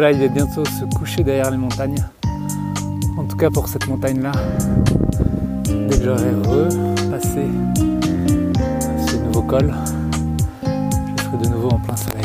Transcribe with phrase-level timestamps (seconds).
[0.00, 2.02] soleil va bientôt se coucher derrière les montagnes.
[3.18, 4.32] En tout cas pour cette montagne-là.
[5.66, 7.44] Dès que j'aurai repassé
[9.06, 9.74] ce nouveau col,
[10.62, 12.19] je serai de nouveau en plein soleil.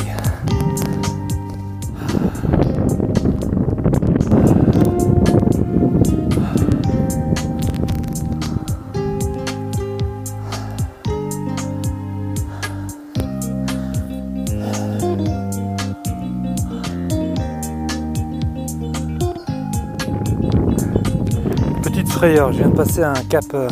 [22.33, 23.69] Je viens de passer un cap euh,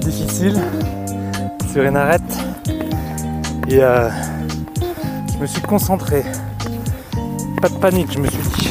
[0.00, 0.60] difficile
[1.72, 2.22] sur une arête
[3.68, 4.08] et euh,
[5.34, 6.22] je me suis concentré.
[7.60, 8.70] Pas de panique, je me suis dit.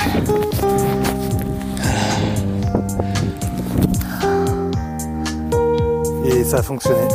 [6.25, 7.07] Et ça a fonctionné.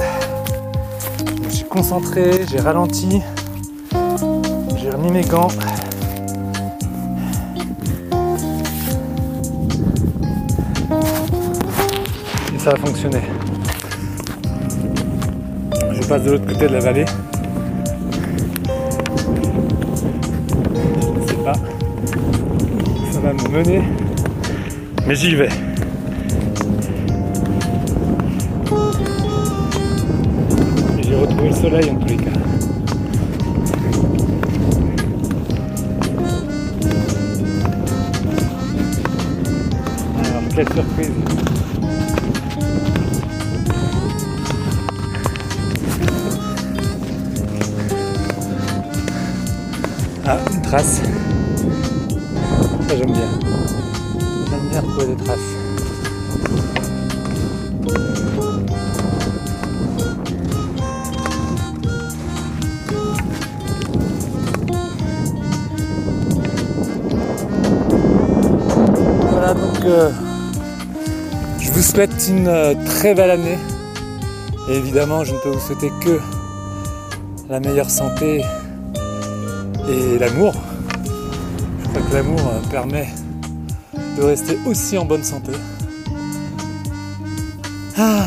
[1.26, 3.22] Je me suis concentré, j'ai ralenti,
[4.76, 5.48] j'ai remis mes gants.
[12.60, 13.22] Ça a fonctionné.
[15.92, 17.06] Je passe de l'autre côté de la vallée.
[21.16, 23.80] Je ne sais pas où ça va me mener,
[25.06, 25.48] mais j'y vais.
[31.02, 32.30] J'ai retrouvé le soleil en tous les cas.
[40.18, 41.10] Alors, quelle surprise
[50.32, 51.00] Ah, une trace.
[52.88, 53.28] Ça j'aime bien.
[54.48, 55.38] J'aime bien retrouver des traces.
[69.32, 70.10] Voilà donc euh,
[71.58, 73.58] je vous souhaite une euh, très belle année.
[74.68, 76.20] Et évidemment je ne peux vous souhaiter que
[77.48, 78.44] la meilleure santé
[79.90, 80.54] et l'amour.
[81.82, 83.08] Je crois que l'amour euh, permet
[84.16, 85.52] de rester aussi en bonne santé.
[87.98, 88.26] Ah.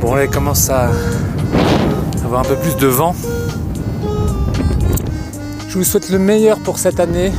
[0.00, 0.90] Bon, là, il commence à
[2.24, 3.14] avoir un peu plus de vent.
[5.68, 7.32] Je vous souhaite le meilleur pour cette année.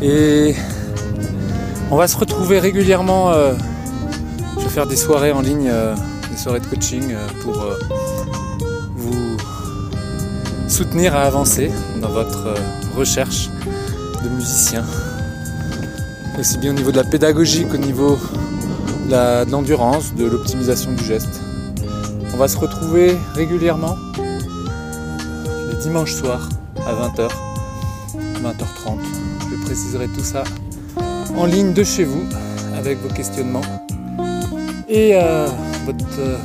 [0.00, 0.54] Et
[1.90, 3.30] on va se retrouver régulièrement.
[3.30, 3.54] Euh,
[4.58, 5.94] je vais faire des soirées en ligne, euh,
[6.30, 7.64] des soirées de coaching pour
[10.68, 11.70] soutenir à avancer
[12.00, 12.54] dans votre euh,
[12.96, 13.48] recherche
[14.22, 14.84] de musicien.
[16.38, 18.18] Aussi bien au niveau de la pédagogie qu'au niveau
[19.08, 21.40] de l'endurance, de l'optimisation du geste.
[22.34, 23.96] On va se retrouver régulièrement
[25.70, 26.48] les dimanches soirs
[26.86, 27.28] à 20h,
[28.42, 28.98] 20h30.
[29.50, 30.44] Je préciserai tout ça
[31.36, 32.24] en ligne de chez vous
[32.76, 33.62] avec vos questionnements
[34.88, 35.48] et euh,
[35.86, 36.38] votre euh,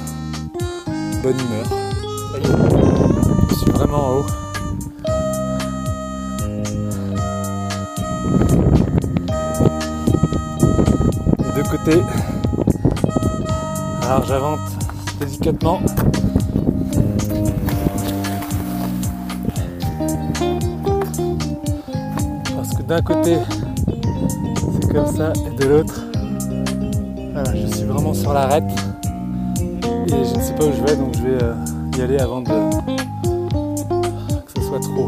[1.22, 2.83] bonne humeur
[3.72, 4.26] vraiment en haut.
[11.40, 12.02] Les deux côtés.
[14.04, 14.60] Alors j'avance
[15.20, 15.82] délicatement.
[22.56, 23.38] Parce que d'un côté
[24.82, 26.04] c'est comme ça et de l'autre
[27.34, 28.64] voilà, je suis vraiment sur l'arête
[30.08, 31.56] et je ne sais pas où je vais donc je vais euh,
[31.98, 32.63] y aller avant de
[34.80, 35.08] trop,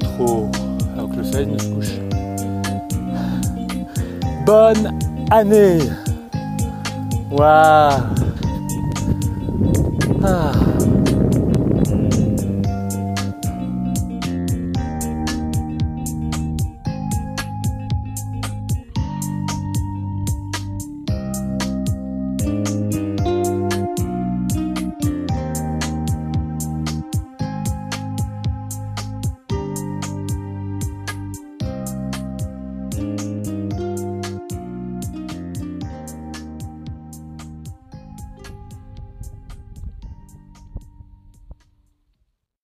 [0.00, 0.50] trop,
[0.94, 1.94] alors que le soleil ne se couche.
[4.44, 4.98] Bonne
[5.30, 5.78] année.
[7.30, 8.25] Waouh